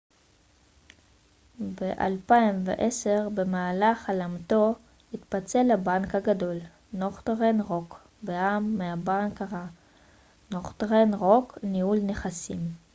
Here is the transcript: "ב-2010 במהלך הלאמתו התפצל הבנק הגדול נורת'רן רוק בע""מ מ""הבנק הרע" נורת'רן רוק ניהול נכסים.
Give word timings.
"ב-2010 1.75 3.29
במהלך 3.33 4.09
הלאמתו 4.09 4.75
התפצל 5.13 5.71
הבנק 5.71 6.15
הגדול 6.15 6.57
נורת'רן 6.93 7.61
רוק 7.61 7.99
בע""מ 8.23 8.77
מ""הבנק 8.77 9.41
הרע" 9.41 9.65
נורת'רן 10.51 11.13
רוק 11.13 11.57
ניהול 11.63 11.97
נכסים. 11.97 12.71